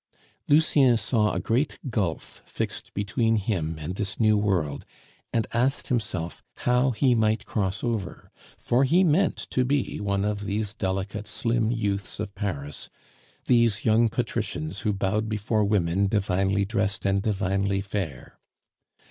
[0.47, 4.83] Lucien saw a great gulf fixed between him and this new world,
[5.31, 10.45] and asked himself how he might cross over, for he meant to be one of
[10.45, 12.89] these delicate, slim youths of Paris,
[13.45, 18.39] these young patricians who bowed before women divinely dressed and divinely fair.